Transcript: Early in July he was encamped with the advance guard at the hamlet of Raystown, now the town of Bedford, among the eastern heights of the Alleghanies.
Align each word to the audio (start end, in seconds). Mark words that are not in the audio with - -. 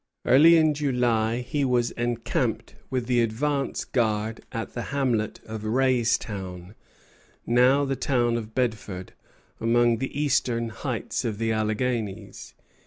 Early 0.25 0.57
in 0.57 0.73
July 0.73 1.41
he 1.41 1.63
was 1.63 1.91
encamped 1.91 2.73
with 2.89 3.05
the 3.05 3.21
advance 3.21 3.85
guard 3.85 4.43
at 4.51 4.73
the 4.73 4.81
hamlet 4.89 5.39
of 5.45 5.61
Raystown, 5.61 6.73
now 7.45 7.85
the 7.85 7.95
town 7.95 8.35
of 8.35 8.55
Bedford, 8.55 9.13
among 9.59 9.99
the 9.99 10.19
eastern 10.19 10.69
heights 10.69 11.23
of 11.23 11.37
the 11.37 11.51
Alleghanies. 11.51 12.55